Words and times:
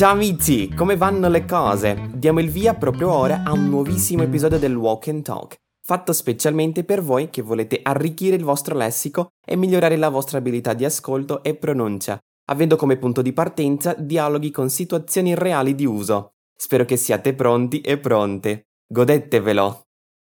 Ciao 0.00 0.12
amici, 0.12 0.72
come 0.72 0.96
vanno 0.96 1.28
le 1.28 1.44
cose? 1.44 2.08
Diamo 2.14 2.40
il 2.40 2.48
via 2.48 2.72
proprio 2.72 3.12
ora 3.12 3.42
a 3.44 3.52
un 3.52 3.68
nuovissimo 3.68 4.22
episodio 4.22 4.58
del 4.58 4.74
Walk 4.74 5.08
and 5.08 5.22
Talk, 5.22 5.56
fatto 5.84 6.14
specialmente 6.14 6.84
per 6.84 7.02
voi 7.02 7.28
che 7.28 7.42
volete 7.42 7.80
arricchire 7.82 8.34
il 8.34 8.42
vostro 8.42 8.74
lessico 8.74 9.32
e 9.46 9.56
migliorare 9.56 9.98
la 9.98 10.08
vostra 10.08 10.38
abilità 10.38 10.72
di 10.72 10.86
ascolto 10.86 11.42
e 11.42 11.54
pronuncia, 11.54 12.18
avendo 12.46 12.76
come 12.76 12.96
punto 12.96 13.20
di 13.20 13.34
partenza 13.34 13.92
dialoghi 13.92 14.50
con 14.50 14.70
situazioni 14.70 15.34
reali 15.34 15.74
di 15.74 15.84
uso. 15.84 16.30
Spero 16.56 16.86
che 16.86 16.96
siate 16.96 17.34
pronti 17.34 17.82
e 17.82 17.98
pronte. 17.98 18.68
Godetevelo! 18.88 19.82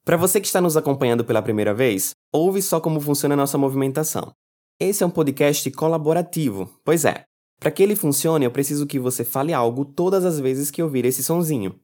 Para 0.04 0.18
você 0.18 0.40
que 0.40 0.48
está 0.48 0.60
nos 0.60 0.76
acompanhando 0.76 1.24
pela 1.24 1.44
primeira 1.44 1.76
vez, 1.76 2.14
ouve 2.34 2.64
só 2.64 2.80
como 2.80 3.00
funciona 3.00 3.36
a 3.36 3.38
nossa 3.38 3.60
movimentação. 3.60 4.32
Esse 4.80 5.04
é 5.04 5.06
um 5.06 5.12
podcast 5.12 5.70
colaborativo, 5.70 6.68
pois 6.84 7.06
é, 7.06 7.26
para 7.62 7.70
que 7.70 7.84
ele 7.84 7.96
funcione, 7.96 8.44
eu 8.44 8.50
preciso 8.50 8.88
que 8.88 8.98
você 8.98 9.24
fale 9.24 9.54
algo 9.54 9.86
todas 9.86 10.26
as 10.26 10.40
vezes 10.40 10.72
que 10.72 10.82
ouvir 10.82 11.06
esse 11.06 11.24
sonzinho. 11.24 11.80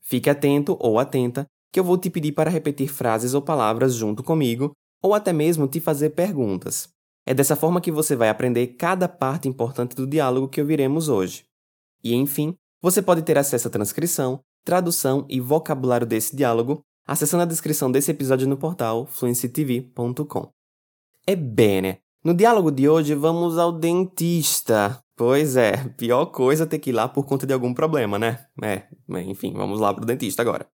Fique 0.00 0.30
atento 0.30 0.76
ou 0.78 1.00
atenta, 1.00 1.44
que 1.72 1.80
eu 1.80 1.82
vou 1.82 1.98
te 1.98 2.08
pedir 2.08 2.30
para 2.30 2.48
repetir 2.48 2.86
frases 2.86 3.34
ou 3.34 3.42
palavras 3.42 3.96
junto 3.96 4.22
comigo, 4.22 4.70
ou 5.02 5.12
até 5.12 5.32
mesmo 5.32 5.66
te 5.66 5.80
fazer 5.80 6.10
perguntas. 6.10 6.88
É 7.26 7.34
dessa 7.34 7.56
forma 7.56 7.80
que 7.80 7.90
você 7.90 8.14
vai 8.14 8.28
aprender 8.28 8.68
cada 8.68 9.08
parte 9.08 9.48
importante 9.48 9.96
do 9.96 10.06
diálogo 10.06 10.48
que 10.48 10.60
ouviremos 10.60 11.08
hoje. 11.08 11.44
E 12.02 12.14
enfim, 12.14 12.54
você 12.80 13.02
pode 13.02 13.22
ter 13.22 13.36
acesso 13.36 13.66
à 13.66 13.70
transcrição, 13.72 14.38
tradução 14.64 15.26
e 15.28 15.40
vocabulário 15.40 16.06
desse 16.06 16.36
diálogo 16.36 16.80
acessando 17.04 17.42
a 17.42 17.46
descrição 17.46 17.90
desse 17.90 18.12
episódio 18.12 18.46
no 18.46 18.56
portal 18.56 19.04
fluencytv.com. 19.06 20.48
Ebbene, 21.26 21.98
no 22.24 22.34
diálogo 22.34 22.70
de 22.70 22.88
hoje 22.88 23.14
vamos 23.14 23.58
ao 23.58 23.72
dentista. 23.72 25.02
Pois 25.16 25.56
é, 25.56 25.76
pior 25.96 26.26
coisa 26.26 26.66
ter 26.66 26.78
que 26.78 26.90
ir 26.90 26.92
lá 26.92 27.08
por 27.08 27.26
conta 27.26 27.46
de 27.46 27.52
algum 27.52 27.74
problema, 27.74 28.18
né? 28.18 28.46
É, 28.62 28.84
enfim, 29.22 29.52
vamos 29.52 29.80
lá 29.80 29.92
pro 29.92 30.04
dentista 30.04 30.42
agora. 30.42 30.66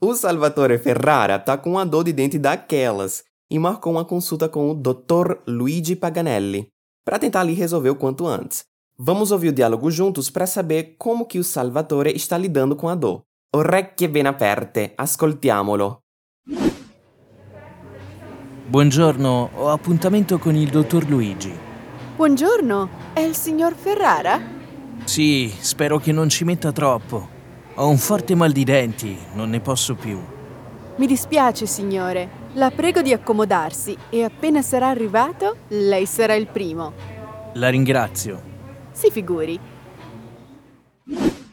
O 0.00 0.14
Salvatore 0.14 0.78
Ferrara 0.78 1.38
tá 1.38 1.58
com 1.58 1.72
uma 1.72 1.84
dor 1.84 2.04
de 2.04 2.12
dente 2.12 2.38
daquelas 2.38 3.22
e 3.50 3.58
marcou 3.58 3.92
uma 3.92 4.04
consulta 4.04 4.48
com 4.48 4.70
o 4.70 4.74
Dr. 4.74 5.38
Luigi 5.46 5.94
Paganelli 5.94 6.68
para 7.04 7.18
tentar 7.18 7.40
ali 7.40 7.52
resolver 7.52 7.90
o 7.90 7.96
quanto 7.96 8.26
antes. 8.26 8.64
Vamos 8.98 9.30
ouvir 9.30 9.48
o 9.48 9.52
diálogo 9.52 9.90
juntos 9.90 10.30
para 10.30 10.46
saber 10.46 10.96
como 10.98 11.26
que 11.26 11.38
o 11.38 11.44
Salvatore 11.44 12.14
está 12.14 12.38
lidando 12.38 12.76
com 12.76 12.88
a 12.88 12.94
dor. 12.94 13.22
Orecchie 13.54 14.08
ben 14.08 14.26
aperte, 14.26 14.94
ascoltiamolo. 14.96 16.02
Buongiorno, 18.70 19.50
ho 19.52 19.70
appuntamento 19.70 20.38
con 20.38 20.54
il 20.54 20.70
dottor 20.70 21.08
Luigi. 21.08 21.52
Buongiorno, 22.14 22.88
è 23.12 23.18
il 23.18 23.34
signor 23.34 23.74
Ferrara? 23.74 24.40
Sì, 25.02 25.52
spero 25.58 25.98
che 25.98 26.12
non 26.12 26.28
ci 26.28 26.44
metta 26.44 26.70
troppo. 26.70 27.28
Ho 27.74 27.88
un 27.88 27.96
forte 27.96 28.36
mal 28.36 28.52
di 28.52 28.62
denti, 28.62 29.18
non 29.34 29.50
ne 29.50 29.58
posso 29.58 29.96
più. 29.96 30.20
Mi 30.98 31.06
dispiace, 31.08 31.66
signore. 31.66 32.48
La 32.52 32.70
prego 32.70 33.02
di 33.02 33.12
accomodarsi 33.12 33.96
e 34.08 34.22
appena 34.22 34.62
sarà 34.62 34.86
arrivato, 34.86 35.56
lei 35.70 36.06
sarà 36.06 36.34
il 36.34 36.46
primo. 36.46 36.92
La 37.54 37.70
ringrazio. 37.70 38.40
Si 38.92 39.10
figuri. 39.10 39.58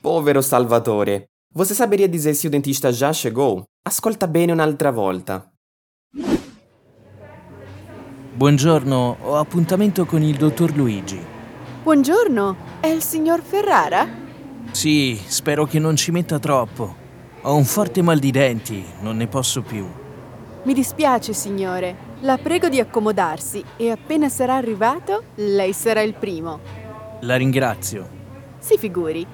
Povero 0.01 0.41
Salvatore. 0.41 1.29
Você 1.55 1.73
saberia 1.73 2.07
dizer 2.07 2.35
se 2.35 2.45
o 2.45 2.51
dentista 2.51 2.91
já 2.91 3.11
chegou? 3.11 3.63
Ascolta 3.81 4.27
bene 4.27 4.51
un'altra 4.51 4.91
volta. 4.91 5.51
Buongiorno, 8.37 9.17
ho 9.19 9.37
appuntamento 9.37 10.05
con 10.05 10.21
il 10.21 10.37
dottor 10.37 10.75
Luigi. 10.75 11.19
Buongiorno, 11.81 12.55
è 12.79 12.85
il 12.85 13.01
signor 13.01 13.41
Ferrara? 13.41 14.07
Sì, 14.69 15.19
spero 15.25 15.65
che 15.65 15.79
non 15.79 15.95
ci 15.95 16.11
metta 16.11 16.37
troppo. 16.37 16.95
Ho 17.41 17.55
un 17.55 17.63
forte 17.63 18.03
mal 18.03 18.19
di 18.19 18.29
denti, 18.29 18.85
non 18.99 19.17
ne 19.17 19.25
posso 19.25 19.63
più. 19.63 19.87
Mi 20.65 20.73
dispiace, 20.75 21.33
signore. 21.33 21.95
La 22.19 22.37
prego 22.37 22.69
di 22.69 22.79
accomodarsi 22.79 23.63
e 23.75 23.89
appena 23.89 24.29
sarà 24.29 24.53
arrivato, 24.53 25.23
lei 25.37 25.73
sarà 25.73 26.01
il 26.01 26.13
primo. 26.13 26.59
La 27.21 27.37
ringrazio. 27.37 28.07
Si 28.59 28.77
figuri. 28.77 29.25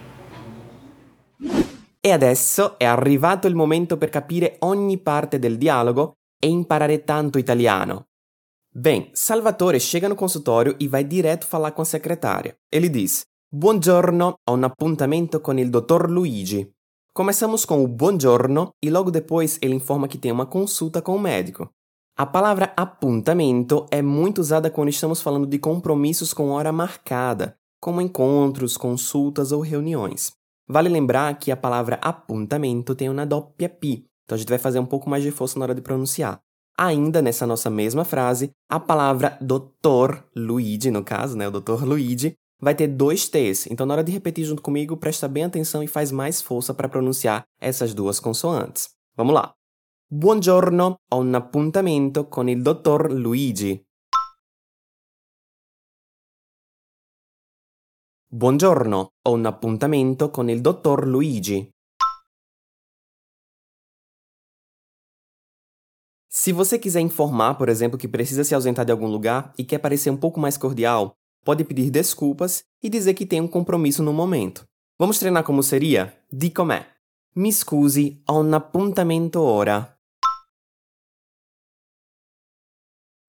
E 1.99 2.09
adesso 2.09 2.77
è 2.77 2.85
arrivato 2.85 3.47
il 3.47 3.55
momento 3.55 3.97
per 3.97 4.07
capire 4.07 4.55
ogni 4.59 4.97
parte 4.97 5.39
del 5.39 5.57
dialogo 5.57 6.13
e 6.39 6.47
imparare 6.47 7.03
tanto 7.03 7.37
italiano. 7.37 8.05
Bem, 8.75 9.11
Salvatore 9.13 9.79
chega 9.79 10.09
no 10.09 10.15
consultório 10.15 10.75
e 10.79 10.87
vai 10.87 11.03
direto 11.03 11.45
falar 11.45 11.73
com 11.73 11.83
a 11.83 11.85
secretária. 11.85 12.57
Ele 12.71 12.89
diz: 12.89 13.21
Buongiorno, 13.51 14.33
ho 14.49 14.53
un 14.53 14.63
appuntamento 14.63 15.41
con 15.41 15.59
il 15.59 15.69
dottor 15.69 16.09
Luigi. 16.09 16.67
Começamos 17.13 17.65
com 17.65 17.83
o 17.83 17.87
buongiorno 17.87 18.71
e 18.83 18.89
logo 18.89 19.11
depois 19.11 19.59
ele 19.61 19.75
informa 19.75 20.07
que 20.07 20.17
tem 20.17 20.31
uma 20.31 20.47
consulta 20.47 21.03
com 21.03 21.15
o 21.15 21.19
médico. 21.19 21.69
A 22.17 22.25
palavra 22.25 22.73
appuntamento 22.75 23.85
é 23.91 24.01
muito 24.01 24.39
usada 24.41 24.71
quando 24.71 24.89
estamos 24.89 25.21
falando 25.21 25.45
de 25.45 25.59
compromissos 25.59 26.33
com 26.33 26.49
hora 26.49 26.71
marcada, 26.71 27.55
como 27.79 28.01
encontros, 28.01 28.75
consultas 28.75 29.51
ou 29.51 29.61
reuniões. 29.61 30.31
Vale 30.67 30.89
lembrar 30.89 31.37
que 31.37 31.51
a 31.51 31.55
palavra 31.55 31.99
appuntamento 32.01 32.95
tem 32.95 33.07
uma 33.07 33.23
doppia 33.23 33.69
P, 33.69 34.03
então 34.23 34.35
a 34.35 34.37
gente 34.37 34.49
vai 34.49 34.57
fazer 34.57 34.79
um 34.79 34.85
pouco 34.87 35.07
mais 35.07 35.21
de 35.21 35.29
força 35.29 35.59
na 35.59 35.65
hora 35.65 35.75
de 35.75 35.81
pronunciar. 35.81 36.41
Ainda 36.83 37.21
nessa 37.21 37.47
nossa 37.47 37.69
mesma 37.69 38.03
frase, 38.03 38.51
a 38.69 38.77
palavra 38.77 39.37
doutor 39.39 40.21
Luigi, 40.35 40.91
no 40.91 41.01
caso, 41.01 41.37
né, 41.37 41.47
o 41.47 41.51
doutor 41.51 41.85
Luigi, 41.85 42.33
vai 42.59 42.75
ter 42.75 42.89
dois 42.89 43.29
T's. 43.29 43.67
Então, 43.67 43.85
na 43.85 43.93
hora 43.93 44.03
de 44.03 44.11
repetir 44.11 44.43
junto 44.43 44.61
comigo, 44.61 44.97
presta 44.97 45.29
bem 45.29 45.45
atenção 45.45 45.81
e 45.81 45.87
faz 45.87 46.11
mais 46.11 46.41
força 46.41 46.73
para 46.73 46.89
pronunciar 46.89 47.45
essas 47.61 47.93
duas 47.93 48.19
consoantes. 48.19 48.89
Vamos 49.15 49.33
lá. 49.33 49.53
Buongiorno, 50.11 50.97
ho 51.09 51.17
un 51.19 51.33
appuntamento 51.33 52.25
con 52.25 52.49
il 52.49 52.61
dottor 52.61 53.13
Luigi. 53.13 53.81
Buongiorno, 58.27 59.09
ho 59.25 59.31
un 59.31 59.45
appuntamento 59.45 60.29
con 60.31 60.49
il 60.49 60.59
dottor 60.59 61.07
Luigi. 61.07 61.72
Se 66.43 66.51
você 66.51 66.77
quiser 66.77 66.99
informar, 66.99 67.53
por 67.53 67.69
exemplo, 67.69 67.97
que 67.97 68.05
precisa 68.05 68.43
se 68.43 68.53
ausentar 68.53 68.83
de 68.83 68.91
algum 68.91 69.07
lugar 69.07 69.53
e 69.57 69.63
quer 69.63 69.77
parecer 69.77 70.09
um 70.09 70.17
pouco 70.17 70.41
mais 70.41 70.57
cordial, 70.57 71.15
pode 71.41 71.63
pedir 71.63 71.89
desculpas 71.89 72.65
e 72.83 72.89
dizer 72.89 73.13
que 73.13 73.25
tem 73.25 73.39
um 73.39 73.47
compromisso 73.47 74.03
no 74.03 74.11
momento. 74.11 74.65
Vamos 74.99 75.17
treinar 75.17 75.45
como 75.45 75.63
seria? 75.63 76.13
Di 76.29 76.51
com'è. 76.51 76.85
Mi 77.37 77.49
scusi, 77.49 78.21
ho 78.27 78.41
un 78.41 78.53
appuntamento 78.53 79.41
ora. 79.41 79.97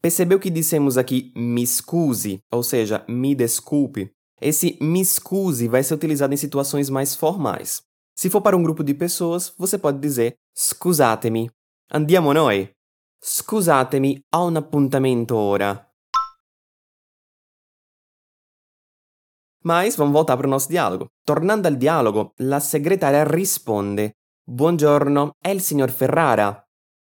Percebeu 0.03 0.41
que 0.41 0.51
dissemos 0.51 0.99
aqui 0.99 1.33
me 1.37 1.65
scusi, 1.65 2.41
ou 2.51 2.65
seja, 2.65 3.05
me 3.07 3.37
desculpe? 3.37 4.11
Esse 4.41 4.77
me 4.81 5.05
scusi 5.05 5.69
vai 5.69 5.85
ser 5.85 5.95
utilizado 5.95 6.35
em 6.35 6.37
situações 6.37 6.91
mais 6.91 7.15
formais. 7.15 7.81
Se 8.17 8.29
for 8.29 8.41
para 8.41 8.57
um 8.57 8.63
grupo 8.65 8.83
de 8.83 8.93
pessoas, 8.93 9.55
você 9.57 9.79
pode 9.79 10.01
dizer 10.01 10.35
scusatemi. 10.53 11.49
Andiamo 11.93 12.35
noi. 12.35 12.74
Scusatemi, 13.27 14.23
ho 14.37 14.45
un 14.45 14.57
appuntamento 14.59 15.35
ora. 15.35 15.91
Mas 19.63 19.97
vamos 19.97 20.13
voltar 20.13 20.37
para 20.37 20.47
o 20.47 20.51
nosso 20.51 20.69
diálogo. 20.69 21.07
Tornando 21.25 21.67
al 21.67 21.79
dialogo, 21.79 22.35
la 22.41 22.61
segretaria 22.61 23.25
risponde: 23.25 24.13
Buongiorno, 24.47 25.37
è 25.41 25.49
il 25.49 25.63
signor 25.63 25.91
Ferrara. 25.91 26.67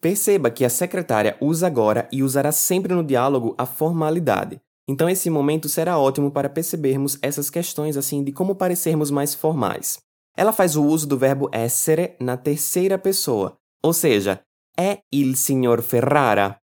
Perceba 0.00 0.52
que 0.52 0.64
a 0.64 0.68
secretária 0.68 1.36
usa 1.40 1.66
agora 1.66 2.08
e 2.12 2.22
usará 2.22 2.52
sempre 2.52 2.94
no 2.94 3.02
diálogo 3.02 3.56
a 3.58 3.66
formalidade. 3.66 4.60
Então 4.86 5.08
esse 5.08 5.28
momento 5.28 5.68
será 5.68 5.98
ótimo 5.98 6.30
para 6.30 6.48
percebermos 6.48 7.18
essas 7.20 7.50
questões 7.50 7.96
assim 7.96 8.22
de 8.22 8.30
como 8.30 8.54
parecermos 8.54 9.10
mais 9.10 9.34
formais. 9.34 9.98
Ela 10.36 10.52
faz 10.52 10.76
o 10.76 10.84
uso 10.84 11.08
do 11.08 11.18
verbo 11.18 11.50
essere 11.50 12.14
na 12.20 12.36
terceira 12.36 12.96
pessoa, 12.96 13.56
ou 13.82 13.92
seja, 13.92 14.45
é 14.78 15.00
il 15.10 15.36
signor 15.36 15.82
Ferrara. 15.82 16.60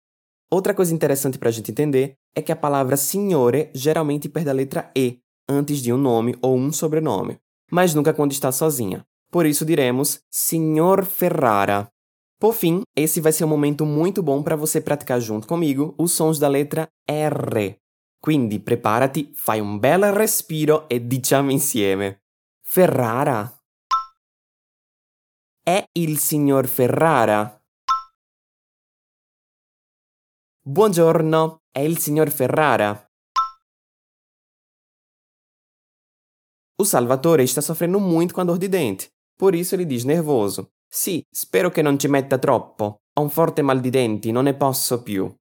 Outra 0.51 0.73
coisa 0.73 0.93
interessante 0.93 1.37
para 1.37 1.49
a 1.49 1.51
gente 1.51 1.71
entender 1.71 2.15
é 2.35 2.41
que 2.41 2.51
a 2.51 2.55
palavra 2.55 2.97
signore 2.97 3.71
geralmente 3.73 4.27
perde 4.27 4.49
a 4.49 4.53
letra 4.53 4.91
E 4.95 5.19
antes 5.49 5.81
de 5.81 5.91
um 5.91 5.97
nome 5.97 6.37
ou 6.41 6.57
um 6.57 6.71
sobrenome, 6.71 7.37
mas 7.71 7.93
nunca 7.93 8.13
quando 8.13 8.31
está 8.31 8.51
sozinha. 8.51 9.05
Por 9.29 9.45
isso 9.45 9.65
diremos 9.65 10.21
signor 10.29 11.05
Ferrara. 11.05 11.89
Por 12.37 12.53
fim, 12.53 12.81
esse 12.95 13.21
vai 13.21 13.31
ser 13.31 13.45
um 13.45 13.49
momento 13.49 13.85
muito 13.85 14.21
bom 14.21 14.43
para 14.43 14.55
você 14.55 14.81
praticar 14.81 15.21
junto 15.21 15.47
comigo 15.47 15.95
os 15.97 16.11
sons 16.11 16.39
da 16.39 16.47
letra 16.47 16.89
R. 17.07 17.77
Quindi 18.19 18.59
preparati, 18.59 19.31
fai 19.33 19.61
un 19.61 19.79
bel 19.79 20.11
respiro 20.11 20.85
e 20.89 21.05
diciamo 21.05 21.51
insieme. 21.51 22.23
Ferrara. 22.61 23.51
È 25.63 25.83
il 25.93 26.17
signor 26.17 26.67
Ferrara. 26.67 27.60
Buongiorno, 30.63 31.63
è 31.71 31.79
il 31.79 31.97
signor 31.97 32.29
Ferrara. 32.29 33.03
O 36.79 36.83
Salvatore 36.83 37.41
está 37.41 37.61
sofrendo 37.61 37.99
muito 37.99 38.31
com 38.31 38.41
a 38.41 38.43
dor 38.43 38.59
de 38.59 38.67
dente, 38.67 39.09
por 39.35 39.55
isso 39.55 39.73
ele 39.73 39.87
diz 39.87 40.03
nervoso: 40.03 40.73
Sì, 40.87 41.25
spero 41.33 41.71
che 41.71 41.81
non 41.81 41.97
ci 41.97 42.07
metta 42.07 42.37
troppo. 42.37 43.01
Ho 43.13 43.21
un 43.23 43.31
forte 43.31 43.63
mal 43.63 43.79
di 43.79 43.89
denti, 43.89 44.31
non 44.31 44.43
ne 44.43 44.53
posso 44.53 45.01
più. 45.01 45.33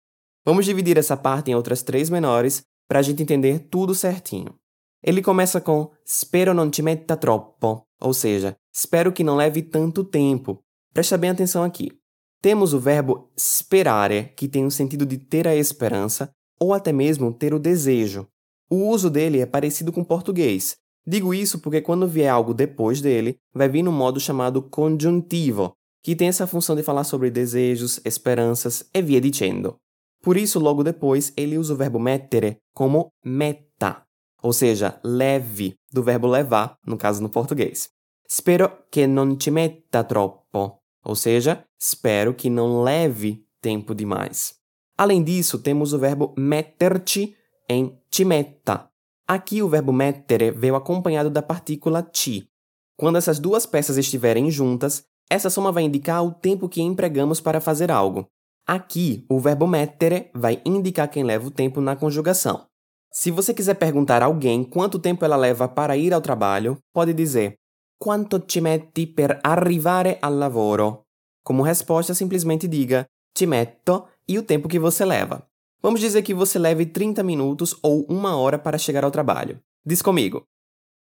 Vamos 0.43 0.65
dividir 0.65 0.97
essa 0.97 1.19
parte 1.19 1.51
em 1.51 1.55
outras 1.55 1.83
três 1.83 2.09
menores 2.09 2.63
para 2.87 3.01
a 3.01 3.03
gente 3.03 3.21
entender 3.21 3.69
tudo 3.69 3.95
certinho. 3.95 4.59
Ele 5.03 5.21
começa 5.21 5.61
com 5.61 5.91
spero 6.03 6.55
non 6.55 6.73
ci 6.73 6.81
metta 6.81 7.19
troppo, 7.19 7.87
ou 8.01 8.15
seja, 8.15 8.57
espero 8.73 9.13
que 9.13 9.23
não 9.23 9.37
leve 9.37 9.65
tanto 9.65 10.03
tempo. 10.03 10.65
Presta 10.95 11.19
bem 11.19 11.29
atenção 11.29 11.63
aqui. 11.63 12.00
Temos 12.43 12.73
o 12.73 12.81
verbo 12.81 13.31
sperare, 13.39 14.33
que 14.35 14.49
tem 14.49 14.65
o 14.65 14.71
sentido 14.71 15.05
de 15.05 15.19
ter 15.19 15.47
a 15.47 15.55
esperança 15.55 16.31
ou 16.59 16.73
até 16.73 16.93
mesmo 16.93 17.33
ter 17.33 17.53
o 17.53 17.59
desejo. 17.59 18.27
O 18.71 18.89
uso 18.89 19.11
dele 19.11 19.41
é 19.41 19.47
parecido 19.47 19.93
com 19.93 20.01
o 20.01 20.05
português. 20.07 20.77
Digo 21.07 21.35
isso 21.35 21.59
porque 21.59 21.81
quando 21.81 22.09
vier 22.09 22.31
algo 22.31 22.55
depois 22.55 23.01
dele, 23.01 23.37
vai 23.53 23.69
vir 23.69 23.83
no 23.83 23.93
modo 23.93 24.19
chamado 24.19 24.63
conjuntivo, 24.63 25.73
que 26.03 26.17
tem 26.17 26.29
essa 26.29 26.47
função 26.47 26.75
de 26.75 26.83
falar 26.83 27.05
sobre 27.05 27.31
desejos, 27.31 28.01
esperanças 28.05 28.89
e 28.95 29.03
via 29.03 29.21
dicendo. 29.21 29.77
Por 30.23 30.37
isso, 30.37 30.59
logo 30.59 30.83
depois, 30.83 31.33
ele 31.37 31.59
usa 31.59 31.75
o 31.75 31.77
verbo 31.77 31.99
mettere 31.99 32.59
como 32.75 33.09
metta, 33.25 34.03
ou 34.43 34.53
seja, 34.53 35.01
leve, 35.03 35.75
do 35.91 36.03
verbo 36.03 36.27
levar, 36.27 36.77
no 36.87 36.97
caso 36.97 37.23
no 37.23 37.29
português. 37.29 37.89
Spero 38.29 38.85
che 38.91 39.07
non 39.07 39.39
ci 39.39 39.51
metta 39.51 40.05
troppo. 40.05 40.80
Ou 41.05 41.15
seja, 41.15 41.65
espero 41.79 42.35
que 42.35 42.51
não 42.51 42.83
leve 42.83 43.45
tempo 43.61 43.95
demais. 43.95 44.55
Além 44.97 45.23
disso, 45.23 45.59
temos 45.59 45.93
o 45.93 45.99
verbo 45.99 46.35
metterci 46.37 47.35
em 47.69 47.99
ci 48.11 48.25
metta. 48.25 48.91
Aqui 49.27 49.63
o 49.63 49.69
verbo 49.69 49.93
mettere 49.93 50.51
veio 50.51 50.75
acompanhado 50.75 51.31
da 51.31 51.41
partícula 51.41 52.07
ci. 52.13 52.49
Quando 52.97 53.17
essas 53.17 53.39
duas 53.39 53.65
peças 53.65 53.97
estiverem 53.97 54.51
juntas, 54.51 55.05
essa 55.31 55.49
soma 55.49 55.73
vai 55.73 55.85
indicar 55.85 56.25
o 56.25 56.33
tempo 56.33 56.69
que 56.69 56.83
empregamos 56.83 57.41
para 57.41 57.61
fazer 57.61 57.91
algo. 57.91 58.27
Aqui, 58.67 59.25
o 59.29 59.39
verbo 59.41 59.67
mettere 59.67 60.31
vai 60.35 60.61
indicar 60.65 61.09
quem 61.09 61.25
leva 61.25 61.47
o 61.47 61.51
tempo 61.51 61.81
na 61.81 61.97
conjugação. 61.97 62.67
Se 63.13 63.31
você 63.31 63.55
quiser 63.55 63.75
perguntar 63.75 64.23
a 64.23 64.27
alguém 64.27 64.63
quanto 64.63 64.99
tempo 64.99 65.25
ela 65.25 65.37
leva 65.37 65.67
para 65.69 65.97
ir 65.97 66.13
ao 66.13 66.21
trabalho, 66.21 66.79
pode 66.93 67.13
dizer 67.13 67.60
Quanto 68.03 68.47
ci 68.47 68.63
metti 68.63 69.07
per 69.13 69.41
arrivare 69.43 70.19
al 70.21 70.39
lavoro? 70.39 71.09
Como 71.43 71.67
resposta, 71.67 72.15
simplesmente 72.15 72.67
diga 72.67 73.05
ci 73.31 73.45
metto 73.45 74.17
e 74.25 74.39
o 74.39 74.43
tempo 74.43 74.69
que 74.69 74.79
você 74.79 75.05
leva. 75.05 75.47
Vamos 75.83 76.01
dizer 76.01 76.23
que 76.23 76.33
você 76.33 76.59
leve 76.59 76.87
30 76.87 77.23
minutos 77.23 77.79
ou 77.83 78.07
uma 78.09 78.37
hora 78.37 78.59
para 78.59 78.79
chegar 78.79 79.05
ao 79.05 79.11
trabalho. 79.11 79.63
Diz 79.85 80.01
comigo. 80.01 80.47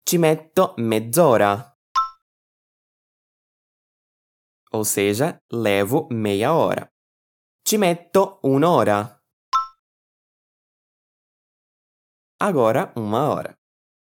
Ci 0.02 0.18
metto 0.18 0.74
mezz'ora. 0.76 1.72
Ou 4.72 4.84
seja, 4.84 5.40
levo 5.52 6.08
meia 6.10 6.52
hora. 6.52 6.90
Ci 7.64 7.78
metto 7.78 8.40
un'ora. 8.42 9.22
Agora, 12.40 12.92
uma 12.96 13.28
hora. 13.28 13.56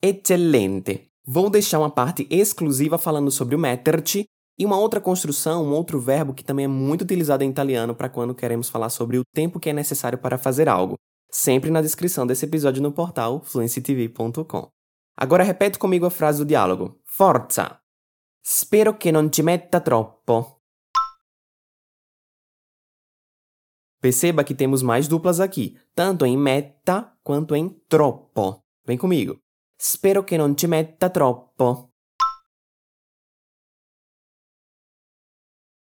Eccellente. 0.03 1.10
Vou 1.27 1.51
deixar 1.51 1.79
uma 1.79 1.91
parte 1.91 2.27
exclusiva 2.31 2.99
falando 2.99 3.31
sobre 3.31 3.55
o 3.55 3.59
metterci 3.59 4.25
e 4.59 4.65
uma 4.67 4.79
outra 4.79 5.01
construção, 5.01 5.65
um 5.65 5.73
outro 5.73 6.01
verbo 6.01 6.35
que 6.35 6.45
também 6.45 6.65
é 6.65 6.69
muito 6.69 7.03
utilizado 7.03 7.45
em 7.45 7.51
italiano 7.51 7.95
para 7.95 8.09
quando 8.09 8.35
queremos 8.35 8.69
falar 8.69 8.91
sobre 8.91 9.19
o 9.19 9.25
tempo 9.35 9.61
que 9.61 9.71
é 9.71 9.73
necessário 9.73 10.19
para 10.19 10.39
fazer 10.39 10.69
algo, 10.69 10.97
sempre 11.31 11.71
na 11.71 11.81
descrição 11.81 12.27
desse 12.27 12.45
episódio 12.45 12.83
no 12.83 12.93
portal 12.93 13.43
fluencytv.com. 13.43 14.69
Agora 15.17 15.45
repete 15.45 15.79
comigo 15.79 16.07
a 16.07 16.11
frase 16.11 16.39
do 16.39 16.45
diálogo. 16.45 17.01
Forza! 17.05 17.81
Spero 18.43 18.97
che 18.97 19.11
non 19.11 19.31
ci 19.31 19.43
metta 19.43 19.81
troppo. 19.81 20.61
Perceba 24.01 24.43
que 24.45 24.55
temos 24.55 24.83
mais 24.83 25.07
duplas 25.07 25.41
aqui, 25.41 25.79
tanto 25.95 26.25
em 26.25 26.37
metta 26.39 27.15
quanto 27.23 27.55
em 27.55 27.69
troppo. 27.87 28.65
Vem 28.87 28.97
comigo. 28.97 29.39
Spero 29.83 30.25
che 30.25 30.37
non 30.37 30.59
ci 30.59 30.67
metta 30.67 31.09
troppo. 31.09 31.93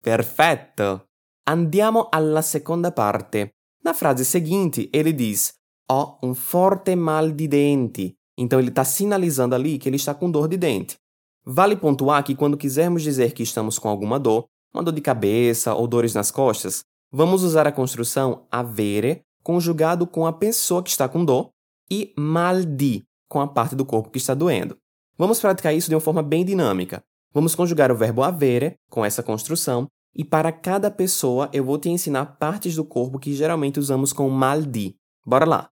Perfetto! 0.02 1.10
Andiamo 1.50 2.08
alla 2.08 2.40
seconda 2.40 2.92
parte. 2.92 3.50
Na 3.82 3.92
frase 3.92 4.24
seguinte, 4.24 4.88
ele 4.90 5.14
diz: 5.14 5.52
Ho 5.92 6.18
um 6.22 6.32
forte 6.32 6.94
mal 6.94 7.34
di 7.34 7.46
denti. 7.46 8.16
Então, 8.38 8.58
ele 8.58 8.70
está 8.70 8.84
sinalizando 8.84 9.54
ali 9.54 9.76
que 9.76 9.90
ele 9.90 9.96
está 9.96 10.14
com 10.14 10.30
dor 10.30 10.48
de 10.48 10.56
dente. 10.56 10.96
Vale 11.44 11.76
pontuar 11.76 12.24
que 12.24 12.34
quando 12.34 12.56
quisermos 12.56 13.02
dizer 13.02 13.34
que 13.34 13.42
estamos 13.42 13.78
com 13.78 13.90
alguma 13.90 14.18
dor, 14.18 14.46
uma 14.72 14.82
dor 14.82 14.94
de 14.94 15.02
cabeça 15.02 15.74
ou 15.74 15.86
dores 15.86 16.14
nas 16.14 16.30
costas, 16.30 16.84
vamos 17.12 17.42
usar 17.42 17.66
a 17.66 17.72
construção 17.72 18.46
avere 18.50 19.20
conjugado 19.42 20.06
com 20.06 20.26
a 20.26 20.32
pessoa 20.32 20.82
que 20.82 20.88
está 20.88 21.06
com 21.06 21.22
dor 21.22 21.50
e 21.90 22.14
mal 22.16 22.64
di, 22.64 23.04
com 23.30 23.40
a 23.40 23.46
parte 23.46 23.76
do 23.76 23.86
corpo 23.86 24.10
que 24.10 24.18
está 24.18 24.34
doendo. 24.34 24.76
Vamos 25.16 25.38
praticar 25.40 25.72
isso 25.72 25.88
de 25.88 25.94
uma 25.94 26.00
forma 26.00 26.22
bem 26.22 26.44
dinâmica. 26.44 27.00
Vamos 27.32 27.54
conjugar 27.54 27.92
o 27.92 27.96
verbo 27.96 28.24
avere 28.24 28.74
com 28.90 29.04
essa 29.04 29.22
construção 29.22 29.86
e 30.12 30.24
para 30.24 30.50
cada 30.50 30.90
pessoa 30.90 31.48
eu 31.52 31.64
vou 31.64 31.78
te 31.78 31.88
ensinar 31.88 32.26
partes 32.38 32.74
do 32.74 32.84
corpo 32.84 33.20
que 33.20 33.32
geralmente 33.32 33.78
usamos 33.78 34.12
com 34.12 34.28
mal 34.28 34.60
di. 34.60 34.96
Bora 35.24 35.46
lá. 35.46 35.70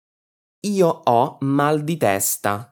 Io 0.64 1.02
ho 1.08 1.40
mal 1.42 1.80
di 1.80 1.98
testa. 1.98 2.72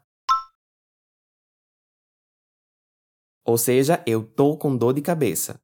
Ou 3.44 3.58
seja, 3.58 4.04
eu 4.06 4.24
tô 4.24 4.56
com 4.56 4.78
dor 4.78 4.94
de 4.94 5.02
cabeça. 5.02 5.60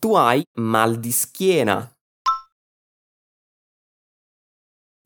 Tu 0.00 0.16
hai 0.16 0.44
mal 0.56 0.96
di 0.96 1.10
schiena. 1.10 1.92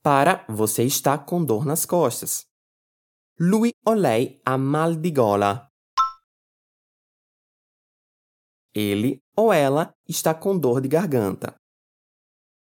Para 0.02 0.44
você 0.48 0.84
está 0.84 1.16
com 1.16 1.42
dor 1.44 1.64
nas 1.64 1.86
costas. 1.86 2.49
Lui 3.42 3.72
o 3.86 3.94
lei 3.94 4.38
ha 4.44 4.58
mal 4.58 5.00
di 5.00 5.10
gola. 5.12 5.66
Ele 8.74 9.24
ou 9.34 9.50
ela 9.50 9.96
está 10.06 10.34
com 10.34 10.58
dor 10.58 10.82
de 10.82 10.88
garganta. 10.88 11.56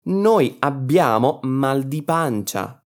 Noi 0.06 0.56
abbiamo 0.62 1.42
mal 1.44 1.82
di 1.82 2.00
pancia. 2.00 2.82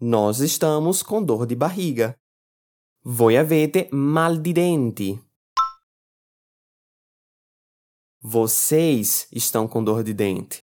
Nós 0.00 0.38
estamos 0.38 1.02
com 1.02 1.24
dor 1.24 1.44
de 1.44 1.56
barriga. 1.56 2.16
Voi 3.02 3.36
avete 3.36 3.88
mal 3.92 4.40
di 4.40 4.52
denti. 4.52 5.20
Vocês 8.20 9.26
estão 9.32 9.66
com 9.66 9.82
dor 9.82 10.04
de 10.04 10.14
dente. 10.14 10.62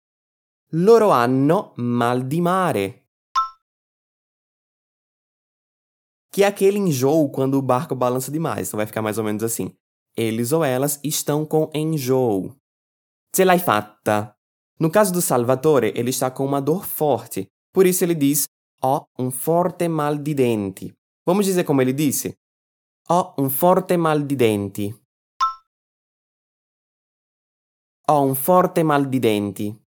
Loro 0.72 1.12
hanno 1.12 1.76
mal 1.78 2.24
di 2.24 2.42
mare. 2.42 3.03
Que 6.34 6.44
é 6.44 6.48
aquele 6.48 6.80
enjoo 6.80 7.30
quando 7.30 7.60
o 7.60 7.62
barco 7.62 7.94
balança 7.94 8.32
demais. 8.32 8.68
Então 8.68 8.78
vai 8.78 8.88
ficar 8.88 9.04
mais 9.04 9.20
ou 9.20 9.24
menos 9.24 9.44
assim. 9.44 9.72
Eles 10.18 10.52
ou 10.52 10.64
elas 10.64 11.00
estão 11.04 11.46
com 11.46 11.70
enjoo. 11.76 12.56
Ce 13.36 13.46
l'hai 13.46 13.60
fatta. 13.60 14.36
No 14.80 14.90
caso 14.90 15.14
do 15.14 15.22
Salvatore, 15.22 15.94
ele 15.96 16.10
está 16.10 16.32
com 16.32 16.44
uma 16.44 16.60
dor 16.60 16.86
forte. 16.86 17.48
Por 17.72 17.86
isso 17.86 18.04
ele 18.04 18.16
diz: 18.16 18.48
Ho 18.82 19.06
un 19.20 19.32
forte 19.32 19.88
mal 19.88 20.18
di 20.18 20.34
denti. 20.34 20.92
Vamos 21.24 21.46
dizer 21.46 21.64
como 21.64 21.82
ele 21.82 21.94
disse? 21.94 22.36
Ho 23.10 23.36
un 23.38 23.50
forte 23.50 23.96
mal 23.96 24.26
di 24.26 24.36
denti. 24.36 24.94
Ho 28.10 28.22
un 28.22 28.36
forte 28.36 28.84
mal 28.84 29.08
di 29.08 29.20
denti. 29.20 29.82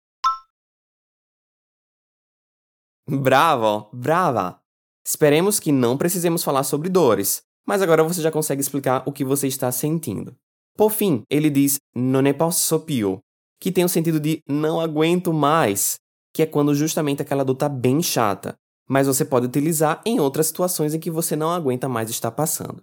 Bravo, 3.06 3.90
brava! 3.92 4.63
Esperemos 5.06 5.61
que 5.61 5.70
não 5.70 5.99
precisemos 5.99 6.42
falar 6.42 6.64
sobre 6.64 6.88
dores, 6.88 7.42
mas 7.66 7.82
agora 7.82 8.02
você 8.02 8.23
já 8.23 8.30
consegue 8.30 8.61
explicar 8.61 9.02
o 9.06 9.12
que 9.12 9.25
você 9.25 9.46
está 9.46 9.70
sentindo. 9.70 10.34
Por 10.76 10.90
fim, 10.90 11.23
ele 11.28 11.50
diz 11.50 11.78
non 11.94 12.23
ne 12.23 12.32
posso 12.32 12.80
più, 12.80 13.18
que 13.61 13.70
tem 13.70 13.84
o 13.84 13.88
sentido 13.88 14.18
de 14.18 14.42
não 14.49 14.80
aguento 14.80 15.32
mais, 15.32 15.99
que 16.32 16.42
é 16.42 16.46
quando 16.46 16.75
justamente 16.75 17.23
aquela 17.23 17.44
dor 17.44 17.54
está 17.54 17.68
bem 17.68 18.02
chata, 18.02 18.56
mas 18.88 19.06
você 19.06 19.25
pode 19.25 19.46
utilizar 19.46 20.02
em 20.04 20.18
outras 20.20 20.46
situações 20.46 20.94
em 20.94 21.00
que 21.00 21.11
você 21.11 21.37
não 21.37 21.50
aguenta 21.50 21.88
mais 21.88 22.11
estar 22.11 22.30
passando. 22.30 22.82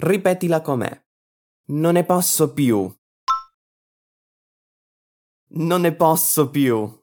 Ripetila 0.00 0.60
com'è. 0.60 1.00
Non 1.68 1.92
ne 1.92 2.02
posso 2.02 2.48
più. 2.48 2.90
Non 5.50 5.82
ne 5.82 5.92
posso 5.92 6.48
più. 6.48 6.98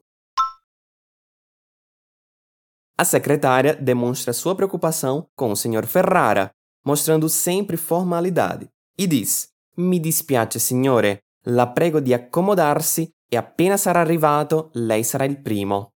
A 2.97 3.03
secretária 3.03 3.75
demonstra 3.75 4.31
sua 4.31 4.55
preocupação 4.55 5.27
com 5.35 5.51
o 5.51 5.55
Sr. 5.55 5.85
Ferrara, 5.85 6.49
mostrando 6.85 7.27
sempre 7.27 7.77
formalidade, 7.77 8.69
e 8.97 9.05
diz: 9.05 9.49
Mi 9.77 9.99
dispiace, 9.99 10.59
signore, 10.59 11.19
la 11.47 11.67
prego 11.67 11.99
di 11.99 12.13
accomodarsi 12.13 13.09
e 13.29 13.35
appena 13.35 13.75
sarà 13.75 13.99
arrivato, 13.99 14.69
lei 14.73 15.03
sarà 15.03 15.25
il 15.25 15.41
primo. 15.41 15.91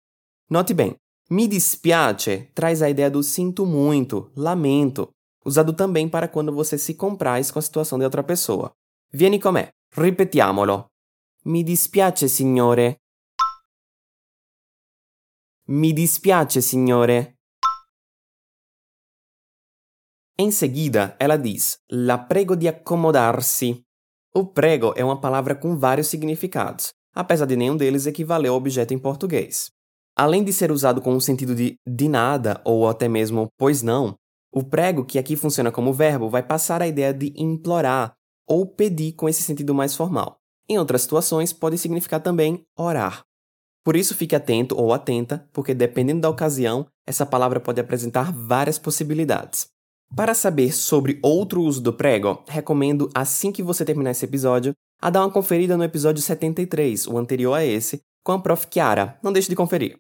Note 0.50 0.74
bem, 0.74 0.96
Mi 1.30 1.46
dispiace 1.46 2.50
traz 2.54 2.80
a 2.80 2.88
ideia 2.88 3.10
do 3.10 3.22
sinto 3.22 3.66
muito, 3.66 4.30
lamento, 4.34 5.10
usado 5.44 5.74
também 5.74 6.08
para 6.08 6.26
quando 6.26 6.54
você 6.54 6.78
se 6.78 6.94
compraz 6.94 7.50
com 7.50 7.58
a 7.58 7.62
situação 7.62 7.98
de 7.98 8.04
outra 8.04 8.22
pessoa. 8.22 8.72
Vieni 9.12 9.38
con 9.38 9.52
me, 9.52 9.68
ripetiamolo. 9.92 10.86
Mi 11.44 11.62
dispiace, 11.62 12.28
signore. 12.28 12.96
Mi 15.70 15.92
dispiace, 15.92 16.62
signore. 16.62 17.34
Em 20.38 20.50
seguida, 20.50 21.14
ela 21.20 21.36
diz: 21.36 21.76
La 21.90 22.16
prego 22.16 22.56
di 22.56 22.66
accomodarsi. 22.66 23.82
O 24.34 24.46
prego 24.46 24.94
é 24.96 25.04
uma 25.04 25.20
palavra 25.20 25.54
com 25.54 25.76
vários 25.76 26.06
significados, 26.06 26.94
apesar 27.14 27.44
de 27.44 27.54
nenhum 27.54 27.76
deles 27.76 28.06
equivaler 28.06 28.50
ao 28.50 28.56
objeto 28.56 28.94
em 28.94 28.98
português. 28.98 29.70
Além 30.16 30.42
de 30.42 30.54
ser 30.54 30.72
usado 30.72 31.02
com 31.02 31.14
o 31.14 31.20
sentido 31.20 31.54
de 31.54 31.76
de 31.86 32.08
nada 32.08 32.62
ou 32.64 32.88
até 32.88 33.06
mesmo 33.06 33.48
pois 33.58 33.82
não, 33.82 34.14
o 34.50 34.64
prego, 34.64 35.04
que 35.04 35.18
aqui 35.18 35.36
funciona 35.36 35.70
como 35.70 35.92
verbo, 35.92 36.30
vai 36.30 36.42
passar 36.42 36.80
a 36.80 36.88
ideia 36.88 37.12
de 37.12 37.30
implorar 37.36 38.14
ou 38.48 38.66
pedir 38.66 39.12
com 39.12 39.28
esse 39.28 39.42
sentido 39.42 39.74
mais 39.74 39.94
formal. 39.94 40.38
Em 40.66 40.78
outras 40.78 41.02
situações, 41.02 41.52
pode 41.52 41.76
significar 41.76 42.22
também 42.22 42.64
orar. 42.74 43.27
Por 43.88 43.96
isso, 43.96 44.14
fique 44.14 44.36
atento 44.36 44.78
ou 44.78 44.92
atenta, 44.92 45.48
porque 45.50 45.72
dependendo 45.72 46.20
da 46.20 46.28
ocasião, 46.28 46.86
essa 47.06 47.24
palavra 47.24 47.58
pode 47.58 47.80
apresentar 47.80 48.30
várias 48.30 48.78
possibilidades. 48.78 49.68
Para 50.14 50.34
saber 50.34 50.74
sobre 50.74 51.18
outro 51.22 51.62
uso 51.62 51.80
do 51.80 51.90
prego, 51.90 52.44
recomendo, 52.46 53.08
assim 53.14 53.50
que 53.50 53.62
você 53.62 53.86
terminar 53.86 54.10
esse 54.10 54.26
episódio, 54.26 54.74
a 55.00 55.08
dar 55.08 55.22
uma 55.22 55.30
conferida 55.30 55.74
no 55.74 55.82
episódio 55.82 56.22
73, 56.22 57.06
o 57.06 57.16
anterior 57.16 57.54
a 57.54 57.64
esse, 57.64 58.02
com 58.22 58.32
a 58.32 58.38
prof. 58.38 58.66
Chiara. 58.70 59.18
Não 59.22 59.32
deixe 59.32 59.48
de 59.48 59.56
conferir. 59.56 59.96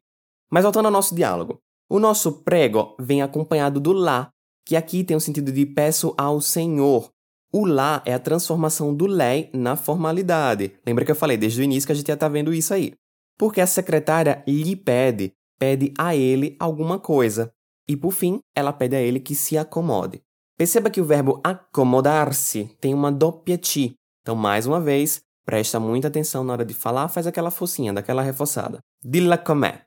Mas 0.50 0.64
voltando 0.64 0.84
ao 0.84 0.92
nosso 0.92 1.14
diálogo. 1.14 1.56
O 1.88 1.98
nosso 1.98 2.42
prego 2.42 2.94
vem 3.00 3.22
acompanhado 3.22 3.80
do 3.80 3.94
lá, 3.94 4.28
que 4.66 4.76
aqui 4.76 5.02
tem 5.02 5.16
o 5.16 5.20
sentido 5.20 5.50
de 5.50 5.64
peço 5.64 6.12
ao 6.18 6.42
Senhor. 6.42 7.08
O 7.50 7.64
lá 7.64 8.02
é 8.04 8.12
a 8.12 8.18
transformação 8.18 8.94
do 8.94 9.06
lei 9.06 9.48
na 9.54 9.76
formalidade. 9.76 10.74
Lembra 10.86 11.06
que 11.06 11.10
eu 11.10 11.16
falei 11.16 11.38
desde 11.38 11.62
o 11.62 11.64
início 11.64 11.86
que 11.86 11.92
a 11.92 11.96
gente 11.96 12.08
já 12.08 12.12
está 12.12 12.28
vendo 12.28 12.52
isso 12.52 12.74
aí. 12.74 12.92
Porque 13.38 13.60
a 13.60 13.66
secretária 13.66 14.42
lhe 14.46 14.74
pede, 14.74 15.32
pede 15.58 15.94
a 15.96 16.14
ele 16.14 16.56
alguma 16.58 16.98
coisa. 16.98 17.54
E 17.88 17.96
por 17.96 18.10
fim, 18.10 18.40
ela 18.54 18.72
pede 18.72 18.96
a 18.96 19.00
ele 19.00 19.20
que 19.20 19.34
se 19.34 19.56
acomode. 19.56 20.22
Perceba 20.58 20.90
que 20.90 21.00
o 21.00 21.04
verbo 21.04 21.40
acomodar-se 21.44 22.76
tem 22.80 22.92
uma 22.92 23.12
doppia 23.12 23.56
T. 23.56 23.94
Então, 24.20 24.34
mais 24.34 24.66
uma 24.66 24.80
vez, 24.80 25.22
presta 25.44 25.78
muita 25.78 26.08
atenção 26.08 26.42
na 26.42 26.52
hora 26.52 26.64
de 26.64 26.74
falar, 26.74 27.08
faz 27.08 27.26
aquela 27.26 27.50
focinha, 27.50 27.92
daquela 27.92 28.22
reforçada. 28.22 28.80
Dilla 29.00 29.38
com'è. 29.38 29.86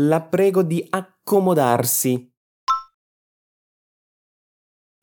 La 0.00 0.20
prego 0.20 0.62
di 0.62 0.86
accomodarsi. 0.90 2.30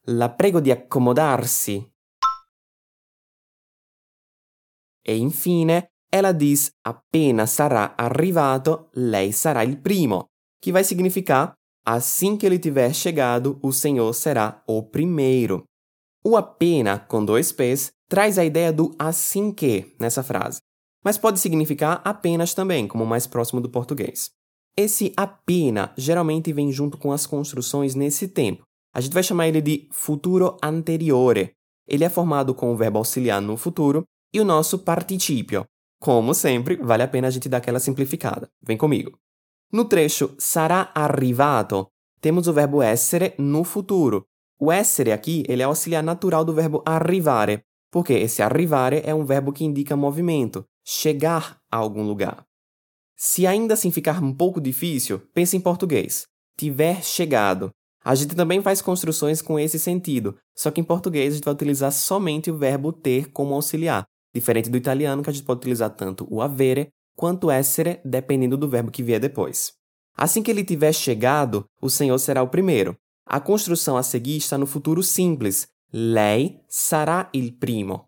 La 0.07 0.29
prego 0.29 0.59
di 0.59 0.69
accomodarsi. 0.69 1.91
E 5.01 5.15
infine, 5.17 5.94
ela 6.15 6.31
diz 6.31 6.72
appena 6.84 7.45
sarà 7.45 7.93
arrivato, 7.98 8.89
lei 8.93 9.31
sarà 9.31 9.63
il 9.63 9.77
primo, 9.77 10.25
que 10.62 10.72
vai 10.72 10.84
significar 10.84 11.53
Assim 11.86 12.36
que 12.36 12.48
ele 12.48 12.57
tiver 12.57 12.91
chegado, 12.95 13.60
o 13.62 13.72
Senhor 13.72 14.12
será 14.13 14.63
o 14.67 14.81
primeiro. 14.81 15.63
O 16.25 16.36
apena, 16.36 16.98
com 16.98 17.24
dois 17.24 17.51
P's, 17.51 17.91
traz 18.10 18.39
a 18.39 18.43
ideia 18.43 18.74
do 18.74 18.95
assim 18.98 19.51
que 19.51 19.95
nessa 20.00 20.24
frase, 20.24 20.57
mas 21.03 21.15
pode 21.15 21.39
significar 21.39 22.01
apenas 22.03 22.55
também, 22.55 22.88
como 22.88 23.05
mais 23.05 23.27
próximo 23.27 23.62
do 23.62 23.69
português. 23.69 24.31
Esse 24.75 25.13
apena 25.15 25.93
geralmente 25.95 26.51
vem 26.51 26.72
junto 26.72 26.98
com 26.98 27.12
as 27.12 27.27
construções 27.27 27.93
nesse 27.93 28.27
tempo. 28.27 28.63
A 28.91 29.00
gente 29.00 29.13
vai 29.13 29.22
chamar 29.22 29.48
ele 29.48 29.62
de 29.62 29.88
futuro 29.91 30.57
anteriore. 30.63 31.51
Ele 31.88 32.03
é 32.03 32.10
formado 32.10 32.55
com 32.55 32.74
o 32.74 32.75
verbo 32.75 32.98
auxiliar 32.98 33.39
no 33.39 33.57
futuro 33.57 34.03
e 34.34 34.41
o 34.41 34.45
nosso 34.45 34.79
participio. 34.79 35.65
Como 35.99 36.33
sempre, 36.33 36.75
vale 36.75 37.03
a 37.03 37.07
pena 37.07 37.27
a 37.27 37.31
gente 37.31 37.49
dar 37.49 37.57
aquela 37.57 37.79
simplificada. 37.79 38.49
Vem 38.61 38.77
comigo. 38.77 39.17
No 39.71 39.85
trecho 39.85 40.35
sarà 40.37 40.91
arrivato, 40.93 41.87
temos 42.21 42.47
o 42.47 42.53
verbo 42.53 42.81
essere 42.81 43.33
no 43.37 43.63
futuro. 43.63 44.25
O 44.59 44.71
essere 44.71 45.11
aqui 45.11 45.43
ele 45.47 45.61
é 45.61 45.65
auxiliar 45.65 46.03
natural 46.03 46.45
do 46.45 46.53
verbo 46.53 46.81
arrivare, 46.85 47.61
porque 47.91 48.13
esse 48.13 48.41
arrivare 48.41 49.01
é 49.05 49.13
um 49.13 49.25
verbo 49.25 49.51
que 49.51 49.65
indica 49.65 49.95
movimento, 49.95 50.65
chegar 50.83 51.59
a 51.71 51.77
algum 51.77 52.03
lugar. 52.03 52.45
Se 53.15 53.47
ainda 53.47 53.73
assim 53.73 53.91
ficar 53.91 54.21
um 54.21 54.33
pouco 54.33 54.59
difícil, 54.59 55.19
pense 55.33 55.55
em 55.55 55.61
português. 55.61 56.25
Tiver 56.57 57.03
chegado. 57.03 57.69
A 58.03 58.13
gente 58.13 58.35
também 58.35 58.61
faz 58.61 58.81
construções 58.81 59.41
com 59.41 59.59
esse 59.59 59.79
sentido, 59.79 60.37
só 60.55 60.69
que 60.69 60.79
em 60.79 60.83
português 60.83 61.33
a 61.33 61.35
gente 61.37 61.45
vai 61.45 61.53
utilizar 61.53 61.91
somente 61.91 62.51
o 62.51 62.57
verbo 62.57 62.93
ter 62.93 63.31
como 63.31 63.53
auxiliar, 63.55 64.05
diferente 64.36 64.70
do 64.70 64.77
italiano 64.77 65.24
que 65.24 65.30
a 65.30 65.34
gente 65.34 65.46
pode 65.46 65.60
utilizar 65.60 65.89
tanto 65.89 66.27
o 66.30 66.42
avere 66.42 66.89
quanto 67.15 67.50
essere, 67.50 68.01
dependendo 68.04 68.58
do 68.58 68.70
verbo 68.70 68.92
que 68.92 69.01
vier 69.01 69.20
depois. 69.20 69.74
Assim 70.18 70.44
que 70.44 70.51
ele 70.51 70.63
tiver 70.63 70.94
chegado, 70.94 71.65
o 71.82 71.89
Senhor 71.89 72.18
será 72.20 72.44
o 72.44 72.50
primeiro. 72.50 72.96
A 73.25 73.39
construção 73.39 73.98
a 73.98 74.04
seguir 74.04 74.38
está 74.38 74.58
no 74.58 74.65
futuro 74.65 75.01
simples. 75.01 75.68
Lei 75.92 76.60
sarà 76.68 77.30
il 77.34 77.54
primo. 77.58 78.06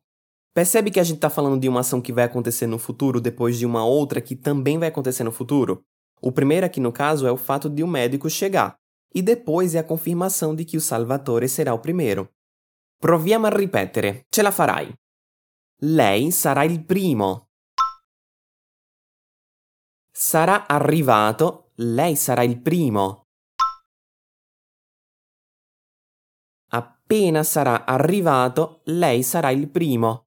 Percebe 0.54 0.92
que 0.92 1.00
a 1.00 1.04
gente 1.04 1.18
está 1.18 1.30
falando 1.30 1.60
de 1.60 1.70
uma 1.70 1.80
ação 1.80 2.02
que 2.02 2.12
vai 2.12 2.26
acontecer 2.26 2.68
no 2.68 2.78
futuro 2.78 3.22
depois 3.22 3.58
de 3.58 3.66
uma 3.66 3.86
outra 3.86 4.20
que 4.20 4.36
também 4.36 4.78
vai 4.78 4.90
acontecer 4.90 5.24
no 5.24 5.32
futuro? 5.32 5.84
O 6.22 6.32
primeiro 6.32 6.66
aqui 6.66 6.80
no 6.80 6.92
caso 6.92 7.28
é 7.28 7.32
o 7.32 7.38
fato 7.38 7.70
de 7.70 7.84
o 7.84 7.88
médico 7.88 8.30
chegar, 8.30 8.76
e 9.14 9.22
depois 9.22 9.76
é 9.76 9.80
a 9.80 9.84
confirmação 9.84 10.56
de 10.56 10.66
que 10.66 10.76
o 10.76 10.82
Salvatore 10.82 11.48
será 11.48 11.74
o 11.74 11.80
primeiro. 11.80 12.28
Proviamo 13.00 13.46
a 13.46 13.50
ripetere, 13.50 14.26
ce 14.34 14.42
la 14.42 14.52
farai. 14.52 14.94
Lei 15.82 16.32
sarà 16.32 16.64
il 16.64 16.84
primo. 16.84 17.52
Sarà 20.12 20.66
arrivato, 20.66 21.70
lei 21.76 22.16
sarà 22.16 22.42
il 22.42 22.60
primo. 22.60 23.28
Appena 26.70 27.44
sarà 27.44 27.86
arrivato, 27.86 28.82
lei 28.86 29.22
sarà 29.22 29.52
il 29.52 29.70
primo. 29.70 30.26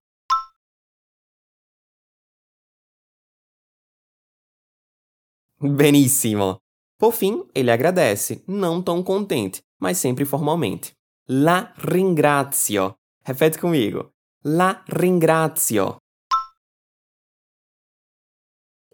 Benissimo! 5.56 6.60
Por 6.96 7.12
fim, 7.12 7.44
ele 7.52 7.72
agradece, 7.72 8.44
não 8.46 8.80
tão 8.80 9.02
contente, 9.02 9.64
mas 9.80 9.98
sempre 9.98 10.24
formalmente. 10.24 10.96
La 11.26 11.72
ringrazio. 11.76 12.96
Repete 13.24 13.58
comigo. 13.58 14.12
La 14.44 14.82
ringrazio. 14.86 15.98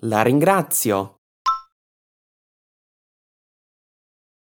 La 0.00 0.22
ringrazio. 0.22 1.20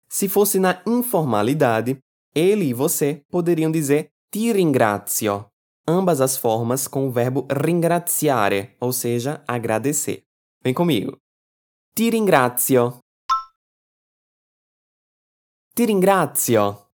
Se 0.09 0.29
fosse 0.29 0.59
na 0.59 0.81
informalidade, 0.87 1.99
ele 2.33 2.69
e 2.69 2.73
você 2.73 3.21
poderiam 3.29 3.69
dizer 3.69 4.13
ti 4.31 4.53
ringrazio. 4.53 5.49
Ambas 5.85 6.21
as 6.21 6.37
formas 6.37 6.87
com 6.87 7.05
o 7.05 7.11
verbo 7.11 7.45
ringraziare, 7.51 8.77
ou 8.79 8.93
seja, 8.93 9.43
agradecer. 9.45 10.23
Vem 10.63 10.73
comigo. 10.73 11.17
Ti 11.93 12.09
ringrazio. 12.09 12.99
Ti 15.75 15.85
ringrazio. 15.85 16.86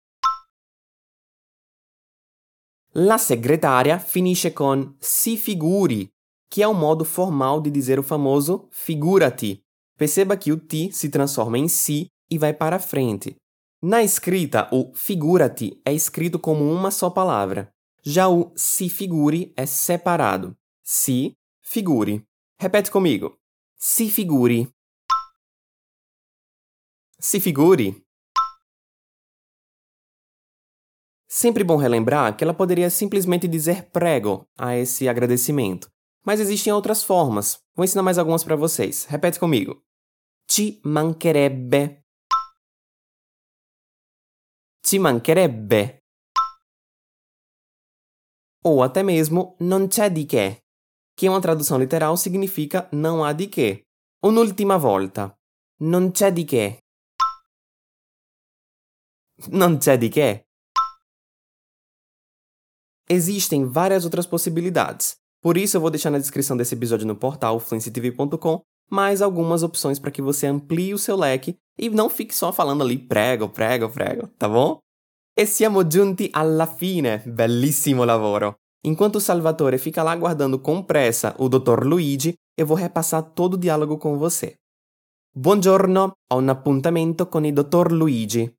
La 2.95 3.17
segretaria 3.17 3.99
finisce 3.99 4.51
con 4.53 4.95
si 4.99 5.37
figuri 5.37 6.11
que 6.51 6.61
é 6.61 6.67
o 6.67 6.73
modo 6.73 7.05
formal 7.05 7.61
de 7.61 7.71
dizer 7.71 7.97
o 7.97 8.03
famoso 8.03 8.67
figura-te. 8.69 9.63
Perceba 9.97 10.35
que 10.35 10.51
o 10.51 10.57
ti 10.59 10.91
se 10.91 11.07
transforma 11.09 11.57
em 11.57 11.69
si 11.69 12.07
e 12.29 12.37
vai 12.37 12.53
para 12.53 12.77
frente. 12.77 13.37
Na 13.81 14.03
escrita, 14.03 14.67
o 14.73 14.93
figura-te 14.93 15.79
é 15.85 15.93
escrito 15.93 16.37
como 16.37 16.69
uma 16.69 16.91
só 16.91 17.09
palavra. 17.09 17.71
Já 18.03 18.27
o 18.27 18.51
se 18.53 18.89
figure 18.89 19.53
é 19.55 19.65
separado. 19.65 20.53
Se 20.83 21.31
figure. 21.61 22.21
Repete 22.59 22.91
comigo. 22.91 23.37
Se 23.77 24.09
figure. 24.09 24.67
Se 27.17 27.39
figure. 27.39 28.03
Sempre 31.33 31.63
bom 31.63 31.77
relembrar 31.77 32.35
que 32.35 32.43
ela 32.43 32.53
poderia 32.53 32.89
simplesmente 32.89 33.47
dizer 33.47 33.89
prego 33.89 34.49
a 34.59 34.75
esse 34.75 35.07
agradecimento. 35.07 35.89
Mas 36.25 36.41
existem 36.41 36.73
outras 36.73 37.05
formas. 37.05 37.63
Vou 37.73 37.85
ensinar 37.85 38.03
mais 38.03 38.17
algumas 38.17 38.43
para 38.43 38.57
vocês. 38.57 39.05
Repete 39.05 39.39
comigo. 39.39 39.81
Ci 40.45 40.81
mancherebbe. 40.83 42.03
Ci 44.85 44.99
mancherebbe. 44.99 45.99
Ou 48.65 48.83
até 48.83 49.01
mesmo 49.01 49.55
non 49.61 49.87
c'è 49.87 50.09
di 50.09 50.25
che, 50.25 50.59
que 51.15 51.29
uma 51.29 51.39
tradução 51.39 51.79
literal 51.79 52.17
significa 52.17 52.89
não 52.91 53.23
há 53.23 53.31
de 53.31 53.47
que. 53.47 53.85
Un'ultima 54.21 54.75
volta. 54.75 55.33
Non 55.79 56.11
c'è 56.11 56.33
di 56.33 56.43
che. 56.43 56.79
Non 59.51 59.77
c'è 59.77 59.97
di 59.97 60.09
che. 60.09 60.50
Existem 63.09 63.65
várias 63.65 64.05
outras 64.05 64.25
possibilidades. 64.25 65.15
Por 65.41 65.57
isso, 65.57 65.77
eu 65.77 65.81
vou 65.81 65.89
deixar 65.89 66.11
na 66.11 66.19
descrição 66.19 66.55
desse 66.55 66.75
episódio 66.75 67.07
no 67.07 67.15
portal 67.15 67.59
fluencytv.com 67.59 68.61
mais 68.91 69.21
algumas 69.21 69.63
opções 69.63 69.97
para 69.97 70.11
que 70.11 70.21
você 70.21 70.45
amplie 70.45 70.93
o 70.93 70.97
seu 70.97 71.15
leque 71.15 71.57
e 71.79 71.89
não 71.89 72.09
fique 72.09 72.35
só 72.35 72.51
falando 72.51 72.83
ali 72.83 72.97
prego, 72.97 73.47
prego, 73.47 73.89
prego, 73.89 74.27
tá 74.37 74.49
bom? 74.49 74.79
E 75.35 75.45
siamo 75.45 75.89
giunti 75.89 76.29
alla 76.33 76.67
fine, 76.67 77.19
bellissimo 77.25 78.03
lavoro! 78.03 78.57
Enquanto 78.83 79.15
o 79.15 79.21
Salvatore 79.21 79.77
fica 79.77 80.03
lá 80.03 80.11
aguardando 80.11 80.59
com 80.59 80.83
pressa 80.83 81.33
o 81.39 81.47
Dr. 81.47 81.85
Luigi, 81.85 82.33
eu 82.57 82.65
vou 82.65 82.75
repassar 82.75 83.23
todo 83.23 83.53
o 83.53 83.57
diálogo 83.57 83.97
com 83.97 84.17
você. 84.17 84.55
Buongiorno, 85.33 86.13
ho 86.27 86.35
un 86.35 86.49
appuntamento 86.49 87.27
con 87.27 87.45
il 87.45 87.53
Dr. 87.53 87.93
Luigi. 87.93 88.53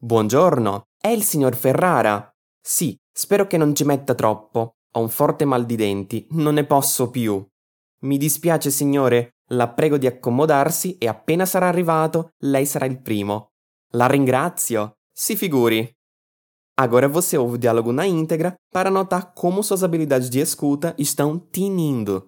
Buongiorno, 0.00 0.84
è 1.00 1.08
il 1.08 1.24
signor 1.24 1.56
Ferrara? 1.56 2.30
Sì, 2.62 2.96
spero 3.16 3.46
che 3.46 3.56
non 3.56 3.74
ci 3.74 3.84
metta 3.84 4.14
troppo. 4.14 4.76
Ho 4.96 5.00
un 5.00 5.08
forte 5.08 5.44
mal 5.44 5.64
di 5.64 5.76
denti, 5.76 6.26
non 6.30 6.54
ne 6.54 6.64
posso 6.64 7.10
più. 7.10 7.44
Mi 8.00 8.18
dispiace, 8.18 8.70
signore, 8.70 9.36
la 9.48 9.68
prego 9.68 9.96
di 9.96 10.06
accomodarsi 10.06 10.98
e 10.98 11.06
appena 11.06 11.46
sarà 11.46 11.68
arrivato, 11.68 12.30
lei 12.42 12.66
sarà 12.66 12.86
il 12.86 13.00
primo. 13.00 13.52
La 13.92 14.06
ringrazio. 14.06 14.96
Si 15.12 15.36
figuri. 15.36 15.88
Agora 16.76 17.06
você 17.06 17.36
ouve 17.36 17.54
o 17.54 17.58
diálogo 17.58 17.92
na 17.92 18.04
íntegra 18.04 18.56
para 18.72 18.90
notar 18.90 19.32
como 19.32 19.62
suas 19.62 19.84
habilidades 19.84 20.28
de 20.28 20.40
escuta 20.40 20.92
estão 20.98 21.38
tinindo. 21.38 22.26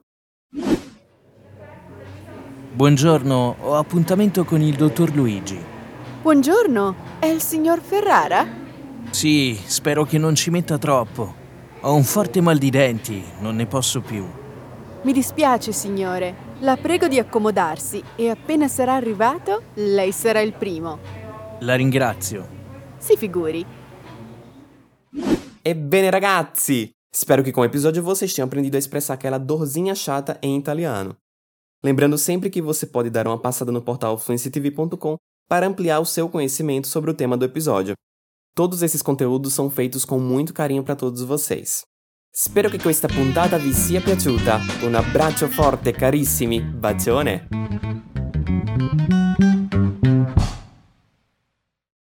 Buongiorno, 2.77 3.57
ho 3.61 3.75
appuntamento 3.75 4.45
con 4.45 4.61
il 4.61 4.77
dottor 4.77 5.13
Luigi. 5.17 5.59
Buongiorno, 6.23 6.95
è 7.19 7.27
il 7.27 7.41
signor 7.41 7.81
Ferrara? 7.81 8.66
Sì, 9.17 9.59
spero 9.65 10.05
che 10.05 10.19
non 10.19 10.35
ci 10.35 10.51
metta 10.51 10.77
troppo. 10.77 11.35
Ho 11.81 11.95
un 11.95 12.05
forte 12.05 12.43
mal 12.43 12.59
di 12.59 12.69
denti, 12.69 13.25
non 13.41 13.57
ne 13.57 13.65
posso 13.65 14.03
più. 14.03 14.27
Mi 15.05 15.13
dispiace, 15.15 15.73
signore. 15.73 16.55
La 16.59 16.77
prego 16.77 17.09
di 17.09 17.19
accomodarsi 17.19 18.03
e 18.15 18.29
appena 18.29 18.69
sarà 18.69 18.93
arrivato, 18.93 19.63
lei 19.77 20.13
sarà 20.13 20.41
il 20.41 20.53
primo. 20.53 20.99
La 21.61 21.77
ringrazio. 21.77 22.47
Si 22.99 23.17
figuri. 23.17 23.65
Ebbene 25.63 26.11
ragazzi, 26.11 26.91
spero 27.11 27.43
que 27.43 27.53
com 27.53 27.63
o 27.63 27.65
episódio 27.65 28.03
vocês 28.03 28.35
tenham 28.35 28.49
aprendido 28.49 28.75
a 28.75 28.79
expressar 28.79 29.15
aquela 29.15 29.39
dorzinha 29.39 29.95
chata 29.95 30.39
em 30.43 30.59
italiano. 30.59 31.17
Lembrando 31.83 32.19
sempre 32.19 32.51
que 32.51 32.61
você 32.61 32.85
pode 32.87 33.09
dar 33.09 33.27
uma 33.27 33.39
passada 33.39 33.73
no 33.73 33.81
portal 33.81 34.19
fluencytv.com 34.19 35.17
para 35.49 35.67
ampliar 35.67 36.01
o 36.01 36.05
seu 36.05 36.29
conhecimento 36.29 36.87
sobre 36.87 37.11
o 37.11 37.15
tema 37.15 37.35
do 37.35 37.47
episódio. 37.47 37.95
Todos 38.57 38.81
esses 38.81 39.03
conteúdos 39.03 39.53
são 39.53 39.69
feitos 39.69 40.03
com 40.03 40.19
muito 40.19 40.55
carinho 40.55 40.83
para 40.83 40.97
todos 40.97 41.23
vocês. 41.23 41.85
Spero 42.35 42.71
che 42.71 42.79
questa 42.79 43.07
puntata 43.07 43.59
vi 43.59 43.75
sia 43.75 44.01
piaciuta. 44.01 44.59
Un 44.83 44.95
abbraccio 44.95 45.47
forte 45.49 45.93
carissimi, 45.93 46.63
bacione! 46.63 47.47